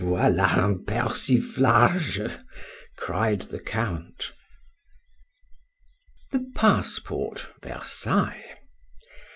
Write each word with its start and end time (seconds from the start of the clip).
—Voilà 0.01 0.57
un 0.57 0.83
persiflage! 0.83 2.21
cried 2.97 3.39
the 3.41 3.59
Count. 3.59 4.31
THE 6.31 6.51
PASSPORT. 6.55 7.53
VERSAILLES. 7.61 8.33